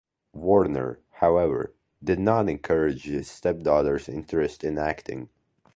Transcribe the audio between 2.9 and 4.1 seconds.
his stepdaughter's